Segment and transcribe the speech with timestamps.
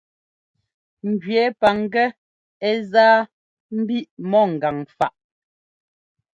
[1.09, 2.07] Njʉɛ́ paŋgɛ́
[2.67, 3.05] ɛ́ zá
[3.77, 5.13] mbiʼ mɔ ŋgan faʼ.